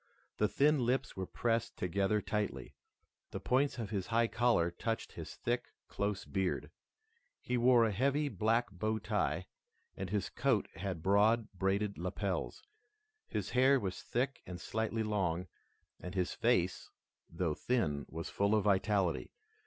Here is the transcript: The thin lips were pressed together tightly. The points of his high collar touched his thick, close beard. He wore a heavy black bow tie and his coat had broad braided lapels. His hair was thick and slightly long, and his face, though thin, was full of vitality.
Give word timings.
The 0.37 0.47
thin 0.47 0.83
lips 0.83 1.15
were 1.15 1.27
pressed 1.27 1.77
together 1.77 2.23
tightly. 2.23 2.73
The 3.29 3.39
points 3.39 3.77
of 3.77 3.91
his 3.91 4.07
high 4.07 4.25
collar 4.25 4.71
touched 4.71 5.11
his 5.11 5.35
thick, 5.35 5.65
close 5.87 6.25
beard. 6.25 6.71
He 7.39 7.55
wore 7.55 7.85
a 7.85 7.91
heavy 7.91 8.27
black 8.27 8.71
bow 8.71 8.97
tie 8.97 9.45
and 9.95 10.09
his 10.09 10.31
coat 10.31 10.67
had 10.73 11.03
broad 11.03 11.49
braided 11.53 11.99
lapels. 11.99 12.63
His 13.27 13.51
hair 13.51 13.79
was 13.79 14.01
thick 14.01 14.41
and 14.47 14.59
slightly 14.59 15.03
long, 15.03 15.45
and 15.99 16.15
his 16.15 16.33
face, 16.33 16.89
though 17.29 17.53
thin, 17.53 18.07
was 18.09 18.27
full 18.27 18.55
of 18.55 18.63
vitality. 18.63 19.29